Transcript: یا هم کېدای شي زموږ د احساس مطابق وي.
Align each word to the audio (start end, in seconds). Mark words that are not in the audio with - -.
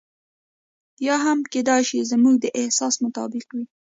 یا 1.07 1.15
هم 1.25 1.39
کېدای 1.53 1.81
شي 1.89 1.99
زموږ 2.11 2.35
د 2.39 2.45
احساس 2.61 2.95
مطابق 3.03 3.45
وي. 3.55 3.65